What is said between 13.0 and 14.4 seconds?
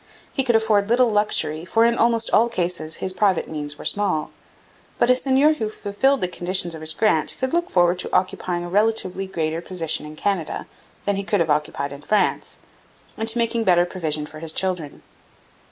and to making better provision for